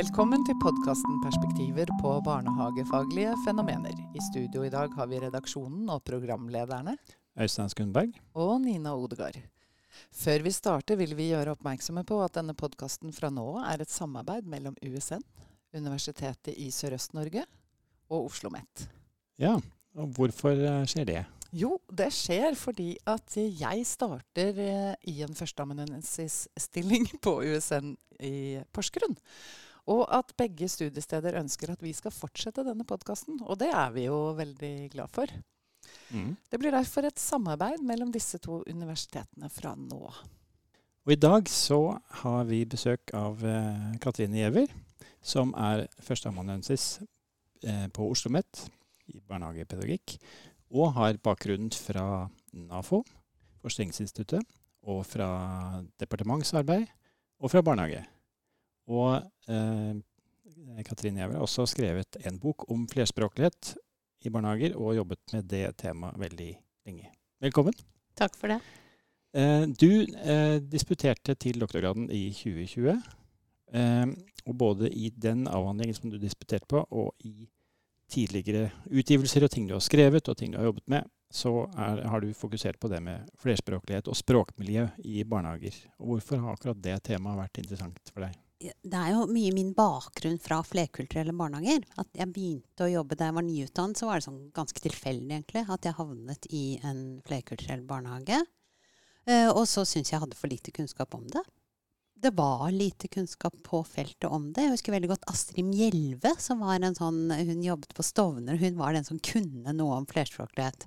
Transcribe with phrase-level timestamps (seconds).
[0.00, 3.98] Velkommen til podkasten 'Perspektiver på barnehagefaglige fenomener'.
[4.16, 6.94] I studio i dag har vi redaksjonen og programlederne.
[7.36, 8.14] Øystein Skundberg.
[8.34, 9.36] Og Nina Odegard.
[10.12, 13.90] Før vi starter vil vi gjøre oppmerksomme på at denne podkasten fra nå er et
[13.90, 15.20] samarbeid mellom USN,
[15.74, 17.44] Universitetet i Sørøst-Norge
[18.08, 18.88] og Oslo OsloMet.
[19.38, 19.58] Ja,
[19.94, 21.24] og hvorfor eh, skjer det?
[21.52, 29.18] Jo, det skjer fordi at jeg starter eh, i en førsteamanuensisstilling på USN i Porsgrunn.
[29.88, 33.40] Og at begge studiesteder ønsker at vi skal fortsette denne podkasten.
[33.46, 35.32] Og det er vi jo veldig glad for.
[36.10, 36.34] Mm.
[36.50, 40.02] Det blir derfor et samarbeid mellom disse to universitetene fra nå.
[41.06, 41.80] Og I dag så
[42.22, 44.68] har vi besøk av eh, Katrine Giæver,
[45.22, 47.00] som er førsteamanuensis
[47.64, 48.66] eh, på Oslo OsloMet
[49.10, 50.18] i barnehagepedagogikk
[50.70, 53.02] og har bakgrunn fra NAFO,
[53.60, 54.44] Forskningsinstituttet,
[54.88, 56.86] og fra departementsarbeid
[57.40, 58.04] og fra barnehage.
[58.90, 63.74] Og eh, Katrine Gjæver har også skrevet en bok om flerspråklighet
[64.26, 66.50] i barnehager, og jobbet med det temaet veldig
[66.88, 67.12] lenge.
[67.40, 67.76] Velkommen.
[68.18, 68.58] Takk for det.
[69.36, 72.98] Eh, du eh, disputerte til doktorgraden i 2020.
[73.72, 74.06] Eh,
[74.46, 77.48] og både i den avhandlingen som du disputerte på, og i
[78.10, 82.02] tidligere utgivelser og ting du har skrevet og ting du har jobbet med, så er,
[82.10, 85.76] har du fokusert på det med flerspråklighet og språkmiljø i barnehager.
[86.00, 88.34] Og hvorfor har akkurat det temaet vært interessant for deg?
[88.60, 91.86] Det er jo mye min bakgrunn fra flerkulturelle barnehager.
[92.00, 95.38] At jeg begynte å jobbe da jeg var nyutdannet, så var det sånn ganske tilfeldig
[95.38, 98.42] egentlig at jeg havnet i en flerkulturell barnehage.
[99.28, 101.44] Uh, og så syntes jeg hadde for lite kunnskap om det
[102.22, 104.66] det var lite kunnskap på feltet om det.
[104.66, 108.60] Jeg husker veldig godt Astrid Mjelve, som var en sånn, hun jobbet på Stovner.
[108.60, 110.86] Hun var den som kunne noe om flerspråklighet.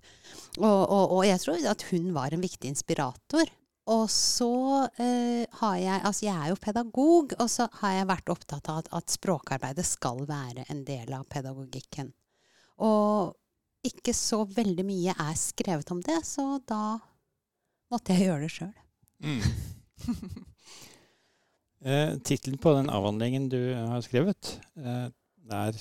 [0.60, 3.50] Og, og, og, jeg tror at hun var en viktig inspirator.
[3.92, 4.54] Og så
[5.02, 8.84] eh, har jeg Altså, jeg er jo pedagog, og så har jeg vært opptatt av
[8.84, 12.14] at, at språkarbeidet skal være en del av pedagogikken.
[12.84, 13.36] Og
[13.84, 16.96] ikke så veldig mye er skrevet om det, så da
[17.92, 18.74] måtte jeg gjøre det sjøl.
[19.24, 19.44] Mm.
[21.84, 25.10] Eh, Tittelen på den avhandlingen du har skrevet, eh,
[25.52, 25.80] er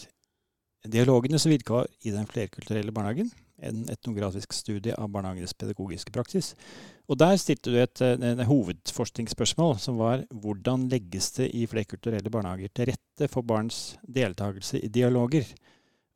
[0.82, 3.30] 'Dialogene som virka i den flerkulturelle barnehagen'.
[3.62, 6.52] En etnografisk studie av barnehagenes pedagogiske praksis.
[7.08, 12.32] Og Der stilte du et, et, et hovedforskningsspørsmål, som var hvordan legges det i flerkulturelle
[12.32, 15.46] barnehager til rette for barns deltakelse i dialoger?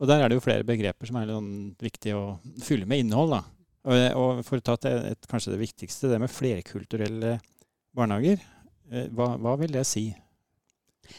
[0.00, 2.24] Og Der er det jo flere begreper som er sånn viktig å
[2.64, 3.38] fylle med innhold.
[3.38, 3.42] da.
[3.86, 7.38] Og, og For å ta til kanskje det viktigste, det med flerkulturelle
[7.96, 8.42] barnehager.
[8.90, 10.08] Eh, hva, hva, vil det si?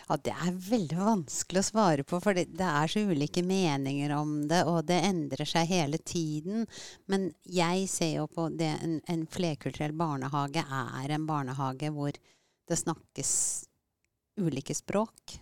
[0.07, 4.47] Ja, Det er veldig vanskelig å svare på, for det, er så ulike meninger om
[4.49, 6.67] det, og det endrer seg hele tiden.
[7.05, 12.15] Men jeg ser jo på det en, en flerkulturell barnehage er en barnehage hvor
[12.67, 13.33] det snakkes
[14.37, 15.39] ulike språk.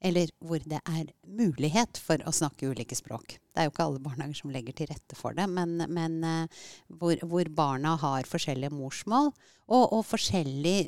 [0.00, 3.36] Eller hvor det er mulighet for å snakke ulike språk.
[3.36, 6.62] Det er jo ikke alle barnehager som legger til rette for det, men, men uh,
[6.88, 10.78] hvor, hvor, barna har forskjellige morsmål og, og forskjellig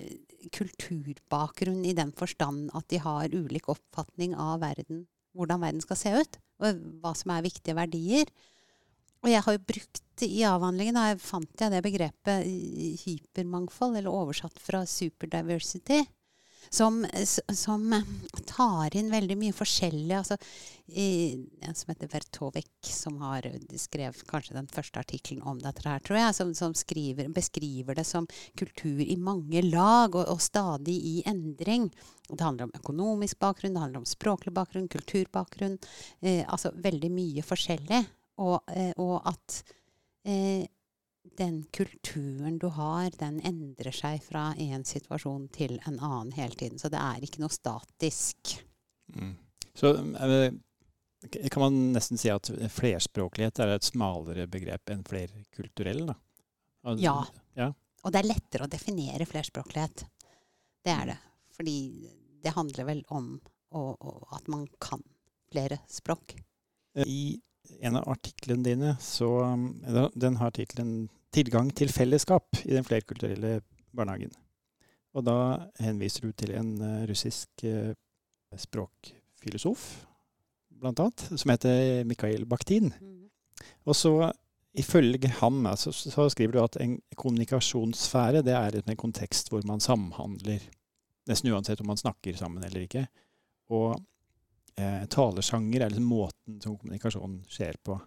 [0.53, 6.15] kulturbakgrunn i den forstand at de har ulik oppfatning av verden, hvordan verden skal se
[6.17, 8.33] ut, og hva som er viktige verdier.
[9.23, 12.49] Og jeg har jo brukt i avhandlingen da fant jeg det begrepet
[13.05, 16.03] hypermangfold, eller oversatt fra superdiversity
[16.71, 17.07] som,
[17.53, 18.03] som, eh,
[18.47, 20.15] tar inn veldig mye forskjellig.
[20.19, 20.39] Altså,
[20.93, 23.47] en som heter Vertovik, som har
[23.81, 28.07] skrevet kanskje den første artikkelen om dette her, tror jeg, som, som skriver, beskriver det
[28.09, 28.27] som
[28.59, 31.91] kultur i mange lag og, og stadig i endring.
[32.29, 35.79] Det handler om økonomisk bakgrunn, det handler om språklig bakgrunn, kulturbakgrunn.
[36.21, 38.05] Eh, altså veldig mye forskjellig.
[38.43, 39.59] Og, eh, og at
[40.25, 40.65] eh,
[41.39, 46.79] den kulturen du har, den endrer seg fra en situasjon til en annen hele tiden.
[46.79, 48.57] Så det er ikke noe statisk.
[49.15, 49.37] Mm.
[49.79, 50.51] Så eh,
[51.49, 56.05] kan man nesten si at flerspråklighet er et smalere begrep enn flerkulturell?
[56.11, 56.19] da?
[56.83, 57.17] Altså, ja.
[57.59, 57.71] ja.
[58.03, 60.05] Og det er lettere å definere flerspråklighet.
[60.83, 61.19] Det er det.
[61.55, 61.77] Fordi
[62.43, 63.37] det handler vel om
[63.73, 65.05] å, å, at man kan
[65.53, 66.35] flere språk.
[67.07, 67.39] I
[67.81, 69.29] en av artiklene dine, så
[70.15, 73.63] den har tittelen 'Tilgang til fellesskap i den flerkulturelle
[73.97, 74.35] barnehagen'.
[75.17, 75.37] Og da
[75.81, 77.95] henviser du til en uh, russisk uh,
[78.57, 80.07] språkfilosof,
[80.83, 82.93] blant annet, som heter Mikhail Bakhtin.
[83.01, 83.31] Mm.
[83.89, 84.33] Og så
[84.75, 89.81] ifølge ham altså, så skriver du at en kommunikasjonssfære det er en kontekst hvor man
[89.81, 90.65] samhandler.
[91.29, 93.07] Nesten uansett om man snakker sammen eller ikke.
[93.71, 94.01] Og
[94.77, 97.99] eh, talesjanger er liksom måten som kommunikasjonen skjer på.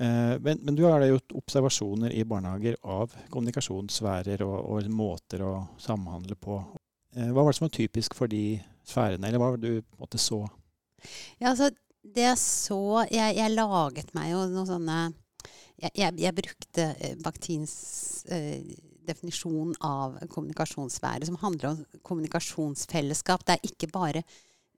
[0.00, 5.44] Eh, men, men, du har da gjort observasjoner i barnehager av kommunikasjonssfærer og, og, måter
[5.44, 6.60] å samhandle på.
[7.16, 9.96] Eh, hva var det som var typisk for de sfærene, eller hva var det du
[9.98, 10.44] på så?
[11.38, 11.70] Ja, altså,
[12.00, 15.00] det jeg så jeg, jeg laget meg jo noen sånne
[15.80, 17.74] Jeg, jeg, jeg brukte eh, Bakhtins
[18.28, 18.64] eh,
[19.08, 23.44] definisjon av kommunikasjonssfære, som handler om kommunikasjonsfellesskap.
[23.46, 24.22] Det er ikke bare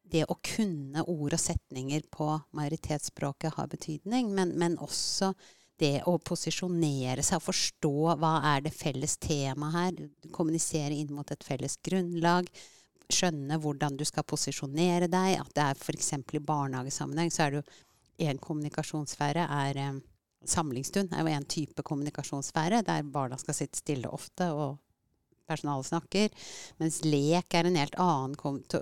[0.02, 5.32] det å kunne ord og setninger på majoritetsspråket har betydning, men, men også
[5.80, 10.04] det å posisjonere seg og forstå hva er det felles temaet her.
[10.34, 12.50] Kommunisere inn mot et felles grunnlag.
[13.12, 15.40] Skjønne hvordan du skal posisjonere deg.
[15.40, 16.12] At det er f.eks.
[16.18, 20.00] i barnehagesammenheng så er det jo en kommunikasjonssfære er eh,
[20.42, 24.80] Samlingsstund er jo en type kommunikasjonssfære der barna skal sitte stille ofte og
[25.52, 26.44] personalet snakker.
[26.82, 28.36] Mens lek er en helt annen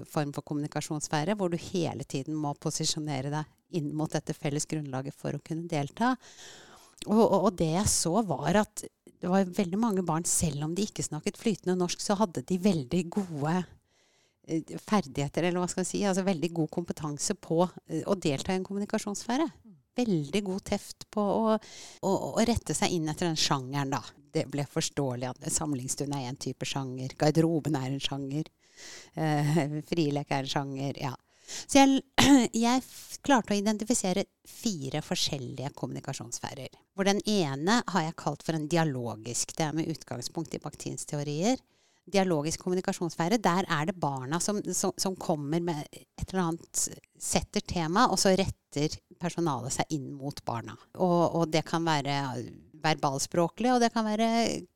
[0.08, 5.14] form for kommunikasjonssfære, hvor du hele tiden må posisjonere deg inn mot dette felles grunnlaget
[5.16, 6.14] for å kunne delta.
[7.08, 8.84] Og, og, og, det jeg så, var at
[9.20, 12.56] det var veldig mange barn, selv om de ikke snakket flytende norsk, så hadde de
[12.60, 13.54] veldig gode
[14.48, 18.52] eh, ferdigheter, eller hva skal jeg si, altså veldig god kompetanse på eh, å delta
[18.52, 19.48] i en kommunikasjonssfære.
[20.00, 24.00] Veldig god teft på å, å, å rette seg inn etter den sjangeren, da.
[24.32, 27.16] Det ble forståelig at samlingsstund er en type sjanger.
[27.18, 28.50] Garderoben er en sjanger.
[29.14, 31.00] Eh, frilek er en sjanger.
[31.00, 31.14] Ja.
[31.66, 32.02] Så jeg,
[32.64, 32.84] jeg,
[33.26, 36.70] klarte å identifisere fire forskjellige kommunikasjonssfærer.
[36.94, 39.56] Hvor den ene har jeg kalt for en dialogisk.
[39.56, 41.60] Det er med utgangspunkt i Bakhtins teorier.
[42.10, 46.86] Dialogisk kommunikasjonssfære, der er det barna som, som, som kommer med et eller annet
[47.20, 50.72] Setter tema, og så retter personalet seg inn mot barna.
[50.96, 52.16] Og, og det kan være
[52.82, 54.30] verbalspråklig, og det kan være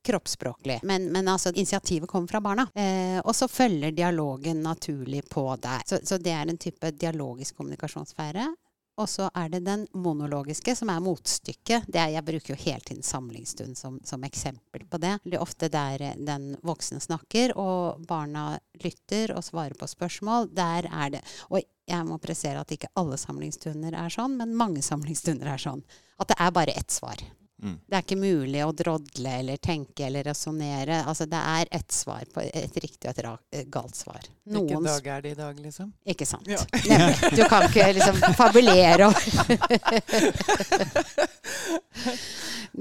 [0.07, 0.81] kroppsspråklig.
[0.83, 2.69] Men, men altså, initiativet kommer fra barna.
[2.75, 5.83] Eh, og så følger dialogen naturlig på der.
[5.89, 8.49] Så, så det er en type dialogisk kommunikasjonssfære.
[8.95, 11.89] Og så er det den monologiske, som er motstykket.
[11.91, 15.17] Er, jeg bruker jo hele tiden samlingsstund som, som, eksempel på det.
[15.25, 18.53] Det er ofte der den voksne snakker, og barna
[18.85, 20.53] lytter og svarer på spørsmål.
[20.55, 24.83] Der er det Og jeg må pressere at ikke alle samlingsstunder er sånn, men mange
[24.83, 25.83] samlingsstunder er sånn.
[26.23, 27.19] At det er bare ett svar.
[27.63, 27.77] Mm.
[27.87, 30.99] Det er ikke mulig å drodle eller tenke eller resonnere.
[31.07, 33.25] Altså, det er ett svar på et riktig og et
[33.55, 34.21] eh, galt svar.
[34.45, 35.93] Hvilken dag er det i dag, liksom?
[36.05, 36.51] Ikke sant.
[36.51, 36.61] Ja.
[37.35, 39.09] Du kan ikke liksom fabulere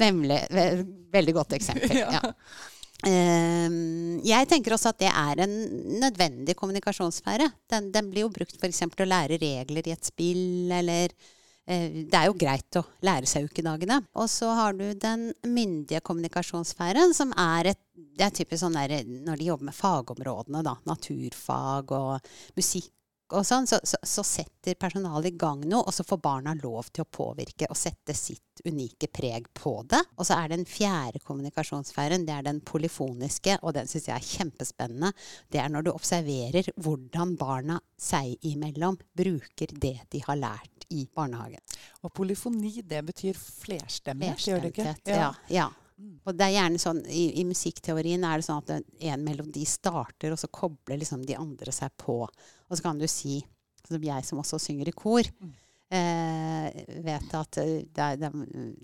[0.03, 0.39] Nemlig.
[1.13, 1.97] Veldig godt eksempel.
[2.01, 2.21] Ja.
[3.03, 5.53] Um, jeg tenker også at det er en
[5.99, 7.49] nødvendig kommunikasjonssfære.
[7.71, 8.83] Den, den blir jo brukt f.eks.
[8.85, 11.13] til å lære regler i et spill, eller
[11.65, 14.01] det er jo greit å lære seg ukedagene.
[14.19, 17.81] Og så har du den myndige kommunikasjonssfæren, som er et
[18.13, 20.75] Det er typisk sånn der når de jobber med fagområdene, da.
[20.85, 22.91] Naturfag og musikk
[23.33, 26.89] og sånn, så, så, så, setter personalet i gang noe, og så får barna lov
[26.93, 30.01] til å påvirke og sette sitt unike preg på det.
[30.17, 34.29] Og så er den fjerde kommunikasjonssfæren, det er den polyfoniske, og den syns jeg er
[34.29, 35.13] kjempespennende.
[35.51, 41.07] Det er når du observerer hvordan barna seg imellom bruker det de har lært i
[41.15, 41.61] barnehagen.
[42.05, 44.93] Og polyfoni, det betyr flerstemmighet, gjør det ikke?
[45.09, 45.31] Ja.
[45.49, 45.69] ja.
[45.71, 45.82] Mm.
[45.99, 50.33] Og det er gjerne sånn, i, i, musikkteorien er det sånn at en melodi starter,
[50.33, 52.23] og så kobler liksom de andre seg på.
[52.25, 53.41] Og så kan du si,
[53.87, 55.53] som jeg som også synger i kor, mm.
[55.99, 58.31] eh, vet at det er, det,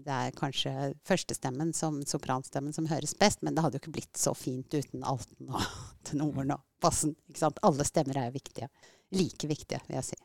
[0.06, 4.20] det er, kanskje førstestemmen, som, sopranstemmen, som høres best, men det hadde jo ikke blitt
[4.20, 5.66] så fint uten alten og
[6.10, 7.18] tenoren og bassen.
[7.66, 8.72] Alle stemmer er jo viktige.
[9.18, 10.20] Like viktige, vil jeg si.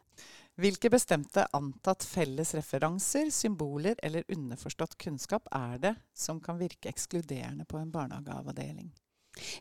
[0.54, 7.66] Hvilke bestemte antatt felles referanser, symboler eller underforstått kunnskap er det som kan virke ekskluderende
[7.66, 8.92] på en barnehageavdeling?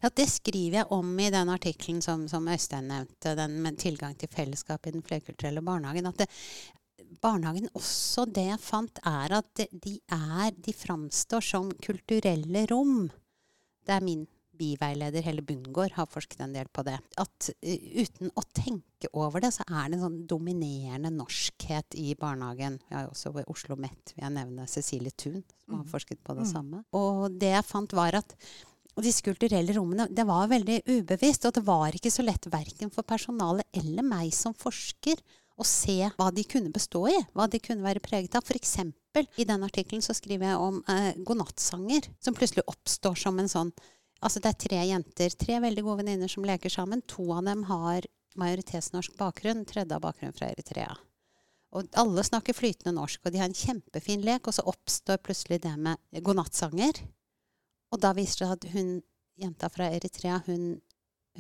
[0.02, 4.14] Ja, Det skriver jeg om i den artikkelen som, som, Øystein nevnte, den med tilgang
[4.16, 6.06] til fellesskap i den flerkulturelle barnehagen.
[6.06, 6.28] at det,
[7.22, 13.10] barnehagen også, det jeg fant, er at de, er, de framstår som kulturelle rom.
[13.84, 16.98] Det er min biveileder Helle Bundgaard har forsket en del på det.
[17.22, 22.14] At uh, uten å tenke over det, så er det en sånn dominerende norskhet i
[22.20, 22.80] barnehagen.
[22.90, 25.90] Vi har også ved Oslo Met vil jeg nevne Cecilie Thun, som har mm.
[25.92, 26.52] forsket på det mm.
[26.54, 26.84] samme.
[26.98, 28.38] Og det jeg fant, var at
[28.94, 31.48] og disse kulturelle rommene det var veldig ubevisst.
[31.50, 35.18] Og det var ikke så lett verken for personalet eller meg som forsker
[35.54, 38.46] å se hva de kunne bestå i, hva de kunne være preget av.
[38.46, 43.38] For eksempel, i den artikkelen så skriver jeg om eh, godnattsanger, som plutselig oppstår som
[43.42, 43.74] en sånn
[44.24, 47.04] Altså det er tre jenter, tre veldig gode venninner som leker sammen.
[47.12, 48.08] To av dem har
[48.40, 50.96] majoritetsnorsk bakgrunn, tredje har bakgrunn fra Eritrea.
[51.74, 55.60] Og alle snakker flytende norsk, og de har en kjempefin lek, og så oppstår plutselig
[55.66, 57.02] det med godnattsanger.
[57.94, 58.92] Og da viser det seg at hun,
[59.42, 60.76] jenta fra Eritrea, hun,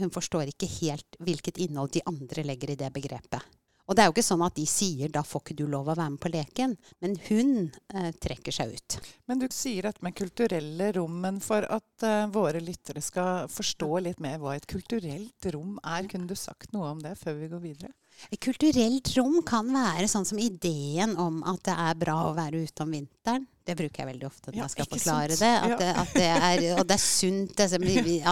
[0.02, 3.46] hun forstår ikke helt hvilket innhold de andre legger i det begrepet.
[3.84, 5.96] Og det er jo ikke sånn at de sier 'da får ikke du lov å
[5.98, 7.50] være med på leken', men hun
[7.94, 8.98] eh, trekker seg ut.
[9.28, 11.20] Men du sier dette med kulturelle rom.
[11.24, 16.08] Men for at eh, våre lyttere skal forstå litt mer hva et kulturelt rom er,
[16.08, 17.92] kunne du sagt noe om det før vi går videre?
[18.32, 22.62] Et kulturelt rom kan være sånn som ideen om at det er bra å være
[22.64, 23.48] ute om vinteren.
[23.64, 25.52] Det bruker jeg veldig ofte når Ja, jeg skal forklare det.
[25.64, 25.78] At, Ja.
[25.80, 27.80] det, at det er, og det er sunt altså,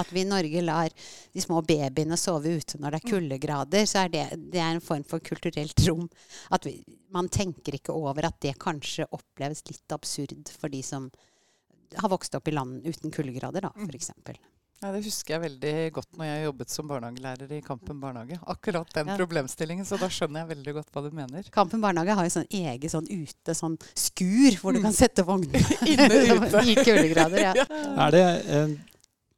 [0.01, 0.89] at vi i Norge lar
[1.31, 3.85] de små babyene sove ute når det er kuldegrader.
[3.87, 6.09] Så er det, det er en form for kulturelt rom.
[6.51, 6.81] At vi,
[7.15, 11.07] man tenker ikke over at det kanskje oppleves litt absurd for de som
[11.99, 14.11] har vokst opp i land uten kuldegrader, da, f.eks.
[14.81, 18.39] Ja, det husker jeg veldig godt når jeg jobbet som barnehagelærer i Kampen barnehage.
[18.49, 19.17] Akkurat den Ja.
[19.19, 21.43] problemstillingen, så da skjønner jeg veldig godt hva du mener.
[21.53, 25.53] Kampen barnehage har jo sånn eget sånn ute, sånn skur, hvor du kan sette vognen
[25.85, 26.63] Inne ute.
[26.71, 27.37] i kuldegrader.
[27.51, 27.53] Ja.
[28.07, 28.73] Er det eh,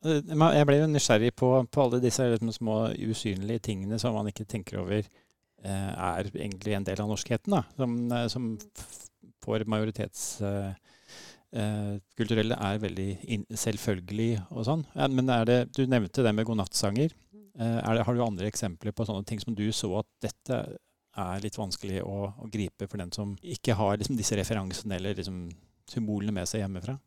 [0.06, 0.22] eh,
[0.56, 4.48] Jeg ble jo nysgjerrig på, på alle disse liksom små usynlige tingene som man ikke
[4.48, 7.52] tenker over eh, er egentlig en del av norskheten.
[7.52, 8.58] da, Som, eh, som
[9.44, 10.40] får majoritets...
[10.40, 10.80] majoritetskulturelle
[11.56, 13.10] eh, kulturelle er veldig
[13.50, 14.86] selvfølgelig og sånn.
[14.98, 17.14] Ja, men det, du nevnte det med godnattsanger.
[17.60, 20.64] Eh, det, har du andre eksempler på sånne ting som du så at dette
[21.14, 25.20] er litt vanskelig å, å gripe for den som ikke har liksom, disse referansene eller
[25.20, 25.46] liksom,
[25.90, 26.98] symbolene med seg hjemmefra?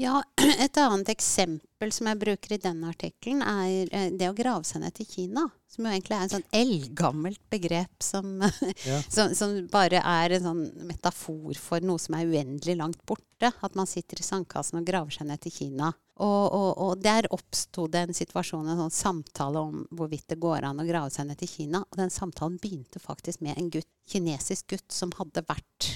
[0.00, 0.22] Ja,
[0.64, 4.82] et annet eksempel som jeg bruker i denne artikkelen, er eh, det å grave seg
[4.82, 5.46] ned til Kina.
[5.70, 8.36] Som jo egentlig er en sånn eldgammelt begrep som,
[8.88, 9.00] Ja.
[9.10, 13.50] som, som bare er en sånn metafor for noe som er uendelig langt borte.
[13.60, 15.90] At man sitter i sandkassen og graver seg ned til Kina.
[16.22, 20.68] Og, og, og der oppsto det en situasjon, en sånn samtale om hvorvidt det går
[20.68, 21.82] an å grave seg ned til Kina.
[21.90, 25.90] Og den samtalen begynte faktisk med en gutt, kinesisk gutt som hadde vært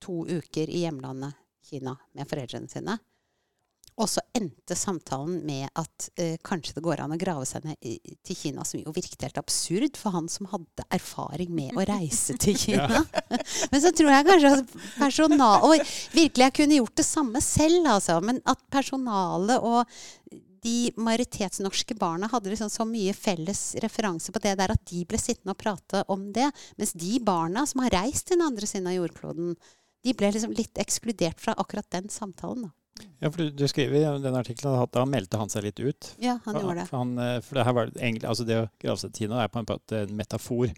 [0.00, 1.34] to uker i hjemlandet
[1.66, 2.98] Kina med foreldrene sine.
[4.00, 7.76] Og så endte samtalen med at eh, kanskje det går an å grave seg ned
[7.84, 11.84] i, til Kina, som jo virket helt absurd for han som hadde erfaring med å
[11.88, 13.02] reise til Kina.
[13.72, 15.74] Men så tror jeg kanskje at personal Og
[16.14, 18.16] virkelig, jeg kunne gjort det samme selv, altså.
[18.24, 19.84] Men at personalet og
[20.60, 25.20] de majoritetsnorske barna hadde liksom så mye felles referanse på det der at de ble
[25.20, 26.50] sittende og prate om det.
[26.80, 29.54] Mens de barna som har reist til den andre siden av jordkloden,
[30.04, 32.62] de ble liksom litt ekskludert fra akkurat den samtalen.
[32.68, 32.70] da.
[33.20, 36.08] Ja, for du, du skriver i den artikkelen at da meldte han seg litt ut.
[36.20, 36.88] Ja, han For- gjorde det.
[36.90, 39.68] For, han, eh, for det her var egentlig, altså det å Kina er på en
[39.70, 40.72] måte en metafor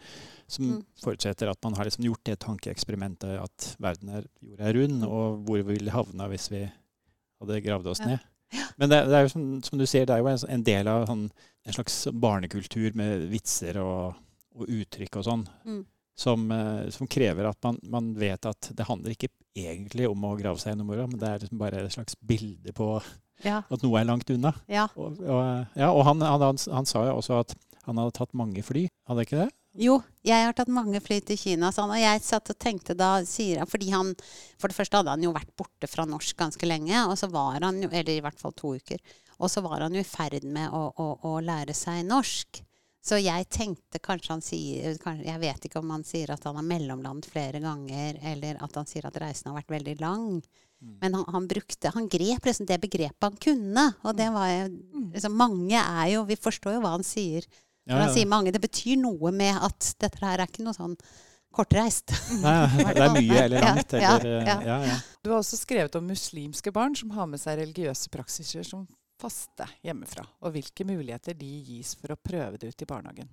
[0.47, 0.85] som Mm.
[1.02, 5.45] forutsetter at man har liksom gjort det tankeeksperimentet at verden er, jorda er rund, og
[5.47, 6.62] hvor vi ville havna hvis vi
[7.41, 8.07] hadde gravd oss Ja.
[8.07, 8.21] ned.
[8.79, 10.88] Men det, det er jo som, som du sier, det er jo en, en del
[10.88, 11.31] av sånn,
[11.64, 14.14] en slags barnekultur med vitser og,
[14.55, 15.87] og uttrykk og sånn, Mm.
[16.19, 20.37] Som, eh, som krever at man, man vet at det handler ikke egentlig om å
[20.38, 22.88] grave seg gjennom jorda, men det er liksom bare et slags bilde på
[23.45, 23.62] Ja.
[23.71, 24.52] at noe er langt unna.
[24.69, 24.87] ja.
[24.97, 27.54] Og, og, ja, og han, han, han, han sa jo også at
[27.87, 29.50] han hadde tatt mange fly, hadde ikke det?
[29.83, 31.90] Jo, jeg har tatt mange fly til Kina, han.
[31.90, 34.11] Og jeg satt og tenkte da, sier han Fordi han
[34.61, 37.57] For det første hadde han jo vært borte fra norsk ganske lenge, og så var
[37.64, 39.00] han jo Eller i hvert fall to uker.
[39.40, 42.61] Og så var han jo i ferd med å, å, å lære seg norsk.
[43.03, 46.55] Så jeg tenkte kanskje han sier kanskje, Jeg vet ikke om han sier at han
[46.61, 50.29] har mellomlandet flere ganger, eller at han sier at reisen har vært veldig lang.
[51.03, 53.85] Men han, han brukte Han grep liksom det begrepet han kunne.
[54.03, 54.69] Og det var
[55.15, 57.47] liksom, Mange er jo Vi forstår jo hva han sier.
[57.87, 60.75] Ja, Når han sier mange, det betyr noe med at dette her er ikke noe
[60.75, 60.97] sånn
[61.53, 62.15] kortreist.
[62.43, 63.93] Nei, det er mye eller Ja, langt.
[63.99, 64.57] ja, Eller, ja.
[64.67, 64.99] ja, ja.
[65.23, 68.87] Du har også skrevet om muslimske barn som har med seg religiøse praksiser som
[69.23, 73.31] faste hjemmefra, og hvilke muligheter de gis for å prøve det ut i barnehagen.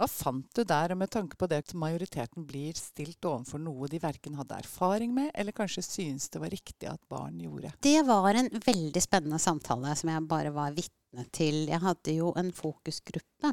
[0.00, 3.88] Hva fant du der, og med tanke på det at majoriteten blir stilt overfor noe
[3.92, 7.74] de verken hadde erfaring med, eller kanskje synes det var riktig at barn gjorde?
[7.84, 11.66] Det var en veldig spennende samtale som jeg bare var vitne til.
[11.68, 13.52] Jeg hadde jo en fokusgruppe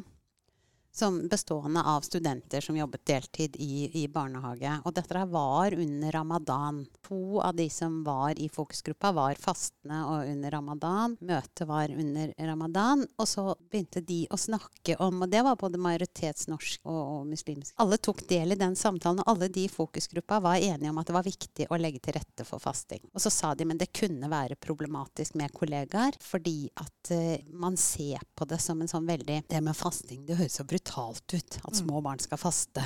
[0.98, 4.74] som bestående av studenter som jobbet deltid i, i barnehage.
[4.84, 6.84] Og dette var under ramadan.
[7.08, 11.16] To av de som var i fokusgruppa, var fastende og under ramadan.
[11.20, 13.06] Møtet var under ramadan.
[13.18, 17.74] Og så begynte de å snakke om Og det var både majoritetsnorsk og, og muslimsk.
[17.82, 21.08] Alle tok del i den samtalen, og alle de i fokusgruppa var enige om at
[21.08, 23.02] det var viktig å legge til rette for fasting.
[23.12, 27.76] Og så sa de men det kunne være problematisk med kollegaer, fordi at uh, man
[27.80, 31.58] ser på det som en sånn veldig Det med fasting, det høres så brutalt ut.
[31.62, 32.82] At små barn skal faste.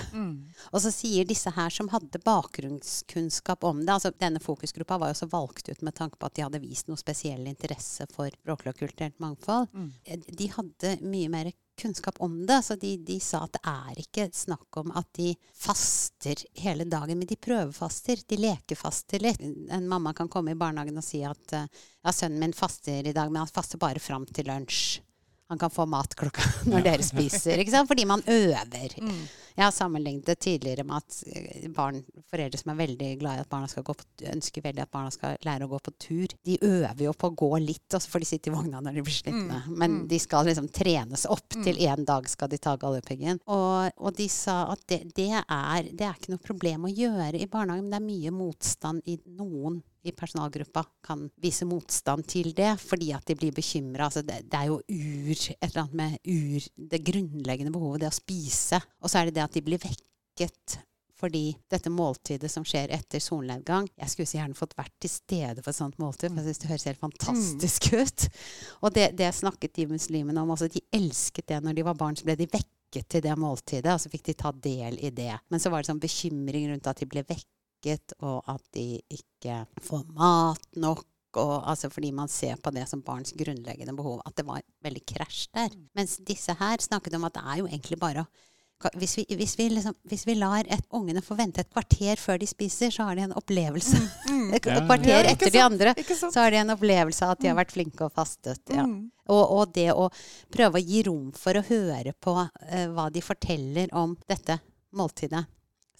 [0.73, 5.17] Og så sier disse her som hadde bakgrunnskunnskap om det altså Denne fokusgruppa var jo
[5.17, 8.73] også valgt ut med tanke på at de hadde vist noe spesiell interesse for språklig
[8.73, 9.69] og kulturelt mangfold.
[9.73, 9.91] Mm.
[10.29, 14.27] De hadde mye mer kunnskap om det, så de, de sa at det er ikke
[14.37, 18.21] snakk om at de faster hele dagen, men de prøvefaster.
[18.29, 19.41] De lekefaster litt.
[19.43, 21.71] En mamma kan komme i barnehagen og si at eh,
[22.05, 25.01] ja, sønnen min faster i dag, men han faster bare fram til lunsj.
[25.53, 26.43] Han kan få mat klokka
[26.73, 27.61] når dere spiser.
[27.63, 27.89] Ikke sant?
[27.91, 28.97] Fordi man øver.
[29.03, 29.23] Mm.
[29.53, 31.99] Jeg har sammenlignet det tidligere med at eh, barn,
[32.33, 35.11] foreldre som er veldig glad i at barna skal gå på, ønsker veldig at barna
[35.13, 38.09] skal lære å gå på tur, de øver jo på å gå litt, og så
[38.15, 39.61] får de sitte i vogna når de blir slitne.
[39.67, 39.77] Mm.
[39.77, 40.09] Men Mm.
[40.09, 41.65] de skal liksom trenes opp Mm.
[41.69, 43.43] til en dag skal de ta Galdhøpiggen.
[43.53, 47.37] Og, og de sa at det, det, er, det er ikke noe problem å gjøre
[47.37, 52.53] i barnehagen, men det er mye motstand i noen i personalgruppa kan vise motstand til
[52.57, 54.09] det, fordi at de blir bekymra.
[54.09, 58.11] Altså det, det er jo ur, et eller annet med ur, det grunnleggende behovet, det
[58.11, 58.83] å spise.
[59.03, 60.81] Og så er det det at de blir vekket
[61.23, 65.63] fordi dette måltidet som skjer etter solnedgang Jeg skulle så gjerne fått vært til stede
[65.63, 68.25] for et sånt måltid, for jeg syns det høres helt fantastisk ut.
[68.83, 70.67] Og det, det snakket de muslimene om også.
[70.73, 74.03] De elsket det når de var barn, så ble de vekket til det måltidet, og
[74.03, 75.31] så fikk de ta del i det.
[75.53, 77.62] Men så var det sånn bekymring rundt at de ble vekket,
[78.21, 81.07] og at de ikke får mat nok.
[81.41, 84.21] Og, altså fordi man ser på det som barns grunnleggende behov.
[84.29, 85.77] At det var veldig krasj der.
[85.97, 88.31] Mens disse her snakket om at det er jo egentlig bare å
[88.99, 92.41] hvis vi, hvis, vi liksom, hvis vi lar et, ungene få vente et kvarter før
[92.43, 94.01] de spiser, så har de en opplevelse.
[94.27, 94.49] Mm.
[94.57, 97.57] Et kvarter Ja, etter de andre, så har de en opplevelse av at de har
[97.57, 98.61] vært flinke og fastet.
[98.73, 98.85] Ja.
[98.89, 99.13] Mm.
[99.31, 100.09] Og, og det å
[100.53, 104.59] prøve å gi rom for å høre på uh, hva de forteller om dette
[104.99, 105.45] måltidet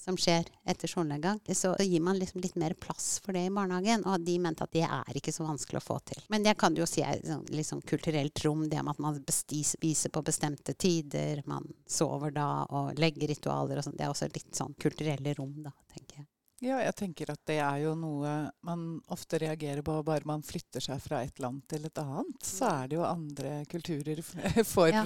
[0.03, 4.05] som skjer etter solnedgang, så gir man liksom litt mer plass for det i barnehagen.
[4.11, 6.23] Og de mente at det er ikke så vanskelig å få til.
[6.33, 7.23] Men jeg kan jo si er
[7.55, 12.51] litt sånn kulturelt rom, det med at man spiser på bestemte tider, man sover da
[12.71, 13.99] og legger ritualer og sånn.
[13.99, 16.32] Det er også litt sånn kulturelle rom, da, tenker jeg.
[16.63, 20.81] Ja, jeg tenker at det er jo noe man ofte reagerer på bare man flytter
[20.85, 22.39] seg fra et land til et annet.
[22.47, 24.21] Så er det jo andre kulturer
[24.75, 25.03] for Ja.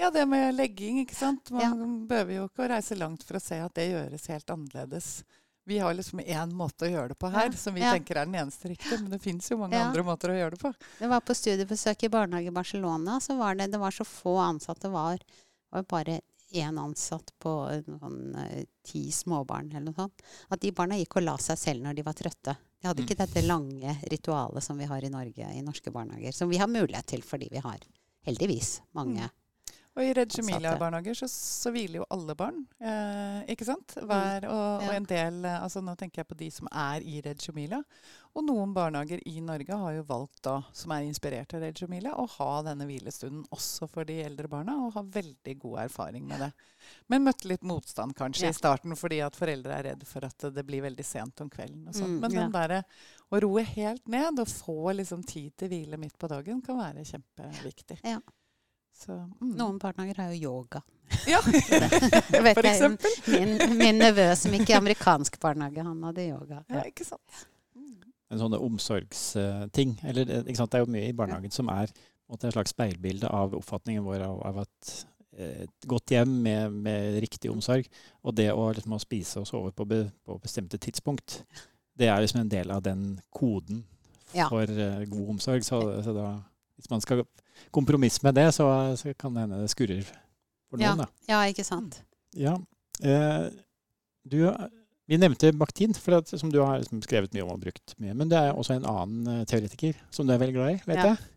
[0.00, 0.10] ja.
[0.10, 1.50] det med legging, ikke sant.
[1.52, 5.10] Man behøver jo ikke å reise langt for å se at det gjøres helt annerledes.
[5.66, 7.56] Vi har liksom én måte å gjøre det på her, Ja.
[7.58, 7.92] som vi Ja.
[7.92, 9.00] tenker er den eneste riktige.
[9.02, 9.88] Men det fins jo mange Ja.
[9.88, 10.72] andre måter å gjøre det på.
[11.00, 14.38] Det var på studiebesøk i barnehage i Barcelona, så var det, det var så få
[14.38, 14.88] ansatte.
[14.88, 15.18] Var,
[15.72, 16.20] var bare
[16.52, 17.52] én ansatt på
[17.86, 20.22] noen, eh, ti småbarn eller noe sånt.
[20.50, 22.56] At de barna gikk og la seg selv når de var trøtte.
[22.80, 26.34] De hadde ikke dette lange ritualet som vi har i Norge i norske barnehager.
[26.34, 27.78] Som vi har mulighet til fordi vi har
[28.26, 29.30] heldigvis mange.
[29.96, 30.42] Og i Reggio.
[30.44, 33.94] Emilia-barnehager så, så hviler jo alle barn, eh, ikke sant?
[33.96, 37.22] Hver, og, og en del eh, altså Nå tenker jeg på de som er i
[37.24, 37.78] Reggio Emilia.
[38.36, 42.12] Og noen barnehager i Norge har jo valgt da, som er inspirert av Reggio Emilia,
[42.12, 46.44] å ha denne hvilestunden også for de eldre barna, og har veldig god erfaring med
[46.44, 46.52] det.
[47.08, 48.52] Men møtte litt motstand kanskje Ja.
[48.52, 51.88] i starten fordi at foreldre er redd for at det blir veldig sent om kvelden.
[51.88, 52.18] og sånt.
[52.18, 52.40] Mm, Men ja.
[52.44, 52.82] den derre
[53.32, 57.08] å roe helt ned og få liksom tid til hvile midt på dagen kan være
[57.08, 58.02] kjempeviktig.
[58.04, 58.20] Ja.
[58.96, 59.50] Så, mm.
[59.58, 60.80] Noen barnehager har jo yoga.
[61.28, 61.52] Ja, for
[62.40, 62.56] jeg.
[62.56, 63.12] eksempel.
[63.30, 66.62] Min, min nevø som gikk i amerikansk barnehage, han hadde yoga.
[66.72, 67.44] Ja, ikke sant.
[68.32, 69.92] en sånne omsorgsting.
[70.02, 70.72] Eller, det- ikke sant?
[70.72, 71.92] Det er jo mye i barnehagen som er
[72.26, 74.94] måte, et slags speilbilde av oppfatningen vår av, av at
[75.38, 77.86] eh, et godt hjem med, med riktig omsorg,
[78.26, 81.44] og det å, liksom, å spise og sove på, be, på bestemte tidspunkt,
[81.96, 83.84] det er liksom en del av den koden
[84.34, 84.48] Ja.
[84.50, 85.62] for eh, god omsorg.
[85.64, 86.26] Så, så da,
[86.76, 87.24] hvis man skal
[87.74, 88.66] kompromisse med det, så,
[89.00, 90.04] så kan det hende det skurrer
[90.70, 91.04] for noen.
[91.04, 92.00] Ja, Ja, ikke sant.
[92.36, 92.56] Ja.
[93.02, 93.46] Eh,
[94.26, 94.40] du,
[95.06, 98.14] vi nevnte Bakhtin, at, som du har liksom skrevet mye om og brukt mye.
[98.16, 101.00] Men det er også en annen eh, teoretiker som du er veldig glad i, vet
[101.02, 101.08] Ja.
[101.14, 101.32] jeg.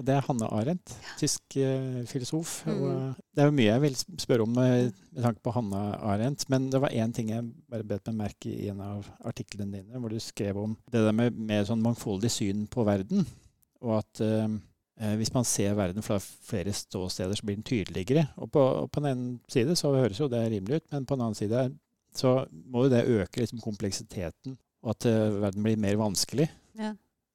[0.00, 2.62] Og det er Hanne Arendt, tysk eh, filosof.
[2.64, 2.78] Mm.
[2.88, 6.46] eh, det er jo mye jeg vil spørre om med, med tanke på Hanne Arendt,
[6.50, 10.00] men det var én ting jeg bare bet meg merke i en av artiklene dine,
[10.00, 13.28] hvor du skrev om det der med, med sånn mangfoldig syn på verden,
[13.84, 14.56] og at eh, eh,
[15.18, 18.26] hvis man ser verden fra flere ståsteder, så blir den tydeligere.
[18.36, 21.24] Og på, på den ene side så høres jo det rimelig ut, men på den
[21.24, 21.62] annen side
[22.14, 22.34] så
[22.68, 26.92] må jo det øke liksom, kompleksiteten, og at eh, verden blir mer vanskelig Ja.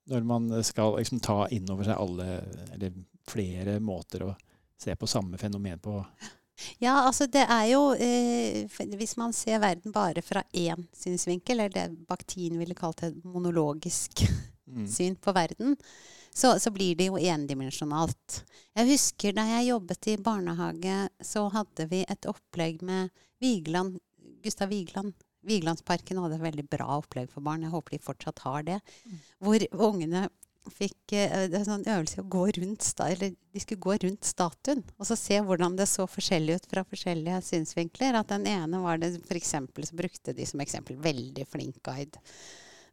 [0.08, 2.28] når man skal liksom, ta inn over seg alle,
[2.76, 2.94] eller
[3.28, 4.36] flere måter å
[4.80, 5.98] se på samme fenomen på.
[6.82, 8.64] Ja, altså det er jo eh,
[8.98, 14.24] Hvis man ser verden bare fra én synsvinkel, eller det Bakhtin ville kalt et monologisk
[14.68, 14.84] Mm.
[14.92, 15.78] syn på verden,
[16.38, 18.42] så, så blir det jo endimensjonalt.
[18.78, 23.10] Jeg husker da jeg jobbet i barnehage, så hadde vi et opplegg med
[23.42, 23.98] Vigeland,
[24.46, 25.16] Gustav Vigeland.
[25.48, 27.66] Vigelandsparken hadde et veldig bra opplegg for barn.
[27.66, 28.78] Jeg håper de fortsatt har det.
[29.08, 29.24] Mm.
[29.48, 30.28] Hvor ungene
[30.74, 35.08] fikk eh, en sånn øvelse å gå rundt eller de skulle gå rundt statuen og
[35.08, 38.20] så se hvordan det så forskjellig ut fra forskjellige synsvinkler.
[38.20, 42.22] At den ene var det for eksempel, så brukte de som eksempel veldig flink guide.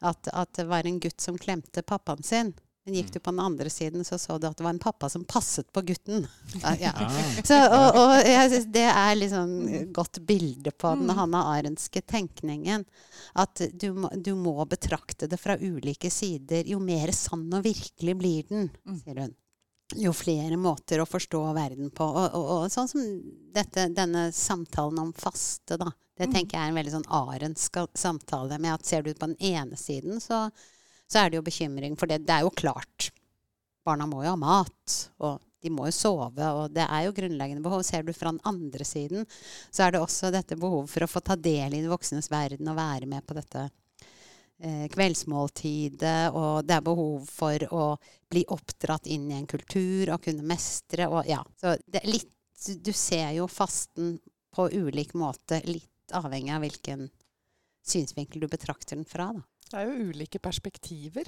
[0.05, 2.55] At, at det var en gutt som klemte pappaen sin.
[2.85, 5.09] Men gikk du på den andre siden, så så du at det var en pappa
[5.09, 6.27] som passet på gutten.
[6.81, 6.93] Ja.
[6.95, 9.55] Ah, Så, og, og jeg synes det er liksom
[9.97, 11.15] godt bilde på den Mm.
[11.17, 12.85] Hanna Arendtske tenkningen.
[13.35, 16.65] At du må, du må betrakte det fra ulike sider.
[16.69, 19.01] Jo mer sann og virkelig blir den, Mm.
[19.01, 19.35] sier hun.
[19.97, 22.05] jo flere måter å forstå verden på.
[22.05, 23.03] Og, og, sånn som
[23.55, 25.91] dette, denne samtalen om faste, da.
[26.17, 26.33] Det Mm.
[26.33, 28.59] tenker jeg er en veldig sånn arendsk samtale.
[28.61, 30.51] med at Ser du på den ene siden, så,
[31.11, 31.97] så er det jo bekymring.
[32.01, 33.11] For det, det er jo klart.
[33.85, 36.51] Barna må jo ha mat, og de må jo sove.
[36.59, 37.85] Og det er jo grunnleggende behov.
[37.87, 39.25] Ser du fra den andre siden,
[39.71, 42.69] så er det også dette behovet for å få ta del i de voksnes verden
[42.71, 47.89] og være med på dette eh, kveldsmåltidet, og det er behov for å
[48.33, 51.43] bli oppdratt inn i en kultur og kunne mestre og ja.
[51.61, 52.31] Så det er litt
[52.65, 54.15] Du ser jo fasten
[54.55, 57.09] på ulik måte, litt avhengig av hvilken
[57.85, 59.43] synsvinkel du betrakter den fra, da.
[59.71, 61.25] Det er jo ulike perspektiver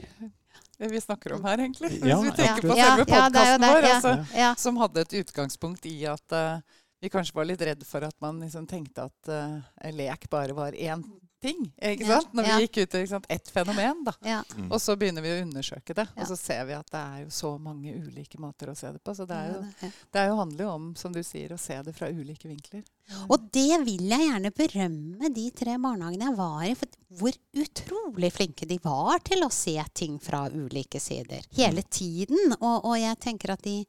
[0.78, 1.88] det vi snakker om her, egentlig.
[1.96, 3.82] Hvis Ja, vi tenker på Ja, selve er jo podkasten ja, vår.
[3.86, 3.94] ja.
[3.94, 4.50] Altså, Ja.
[4.60, 6.60] som hadde et utgangspunkt i at uh,
[7.02, 10.72] vi kanskje var litt redd for at man liksom tenkte at uh, lek bare var
[10.72, 11.02] én
[11.42, 11.72] ting.
[11.80, 12.32] ikke Ja, sant?
[12.34, 12.56] Når ja.
[12.56, 14.04] vi gikk ut til ett fenomen.
[14.04, 14.12] da.
[14.24, 14.42] ja.
[14.56, 14.70] Mm.
[14.72, 16.22] Og så begynner vi å undersøke det, Ja.
[16.22, 19.02] og så ser vi at det er jo så mange ulike måter å se det
[19.04, 19.14] på.
[19.14, 19.90] Så det, er jo, Ja.
[20.12, 22.84] det er jo handler jo om, som du sier, å se det fra ulike vinkler.
[23.30, 26.74] Og det vil jeg gjerne berømme de tre barnehagene jeg var i.
[26.74, 26.88] For
[27.20, 31.44] hvor utrolig flinke de var til å se ting fra ulike sider.
[31.56, 32.56] Hele tiden.
[32.60, 33.84] Og, og jeg tenker at de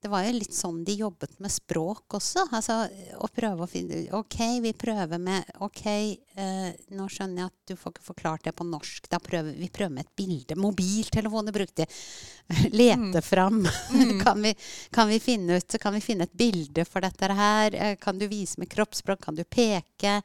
[0.00, 2.46] Det var jo litt sånn de jobbet med språk også.
[2.56, 2.76] Altså
[3.20, 5.82] å prøve å finne OK, vi prøver med OK,
[6.40, 9.10] eh, nå skjønner jeg at du får ikke forklart det på norsk.
[9.12, 10.56] Da prøver vi prøver med et bilde.
[10.56, 11.84] Mobiltelefoner brukte
[12.80, 13.60] Lete fram.
[14.24, 14.54] kan, vi,
[14.90, 17.76] kan, vi finne ut, kan vi finne et bilde for dette her?
[17.76, 19.20] Eh, Kan du vise med kroppsspråk?
[19.26, 20.22] Kan du peke?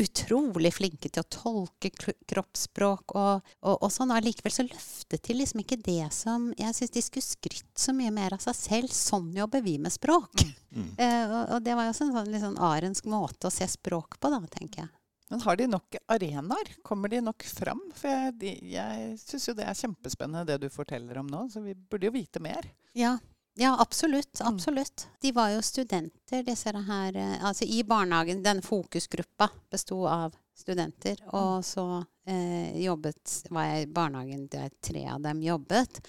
[0.00, 4.12] Utrolig flinke til å tolke kroppsspråk og, og, og sånn.
[4.14, 8.12] Allikevel så løftet de liksom ikke det som Jeg syns de skulle skrytt så mye
[8.14, 8.94] mer av seg selv.
[8.94, 10.46] Sånn jobber vi med språk.
[10.74, 10.90] Mm.
[10.98, 14.18] Uh, og, og det var jo også en sånn, sånn arensk måte å se språk
[14.18, 14.92] på, da, tenker jeg.
[15.32, 16.72] Men har de nok arenaer?
[16.86, 17.80] Kommer de nok fram?
[17.96, 21.62] For jeg, de, jeg syns jo det er kjempespennende det du forteller om nå, så
[21.64, 22.68] vi burde jo vite mer.
[22.94, 23.16] Ja,
[23.56, 24.40] ja absolutt.
[24.40, 24.54] Mm.
[24.54, 25.06] Absolutt.
[25.22, 31.16] De var jo studenter, disse her eh, Altså i barnehagen, denne fokusgruppa besto av studenter.
[31.22, 31.30] Mm.
[31.34, 31.84] Og så
[32.26, 36.00] eh, jobbet var jeg i barnehagen der tre av dem jobbet.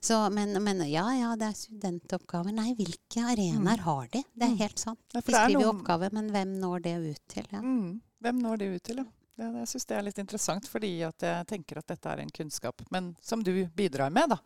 [0.00, 2.52] Så, men, men ja, ja, det er studentoppgaver.
[2.52, 4.22] Nei, hvilke arenaer har de?
[4.34, 4.58] Det er Mm.
[4.60, 5.00] helt sant.
[5.12, 7.46] De er skriver jo oppgaver, men hvem når det ut til?
[7.50, 7.60] Ja.
[7.60, 8.00] Mm.
[8.24, 8.96] Hvem når det ut til?
[9.04, 9.04] Ja?
[9.34, 12.22] Det, det, jeg syns det er litt interessant, fordi at jeg tenker at dette er
[12.22, 14.38] en kunnskap men, som du bidrar med, da.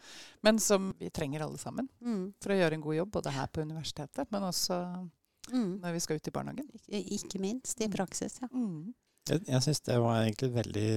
[0.46, 3.50] Men som vi trenger alle sammen Mm, for å gjøre en god jobb, både her
[3.52, 4.78] på universitetet, men også
[5.52, 5.70] mm.
[5.82, 6.70] når vi skal ut i barnehagen.
[6.88, 8.48] Ik- Ikke minst i praksis, ja.
[8.52, 8.94] Mm.
[9.28, 10.90] Jeg, jeg syns det var egentlig veldig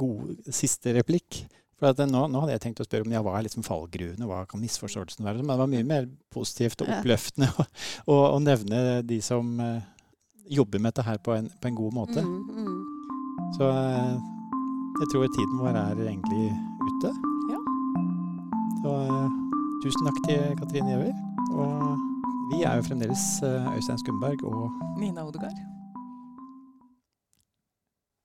[0.00, 1.42] god siste replikk.
[1.78, 4.26] For at nå, nå hadde jeg tenkt å spørre om ja, hva er liksom fallgruvene,
[4.26, 5.44] hva kan misforståelsen være?
[5.44, 7.66] Men det var mye mer positivt og oppløftende å,
[8.10, 9.84] å, å nevne de som eh,
[10.58, 12.24] jobber med dette her på en, på en god måte.
[12.24, 12.77] Mm, mm.
[13.56, 14.14] Så eh,
[15.00, 16.44] jeg tror tiden vår er egentlig
[16.88, 17.10] ute.
[17.52, 17.60] Ja.
[18.82, 19.28] Så eh,
[19.82, 21.16] tusen takk til Katrine Gjøver.
[21.62, 21.72] Og
[22.52, 25.77] vi er jo fremdeles eh, Øystein Skumberg og Nina Odegaard.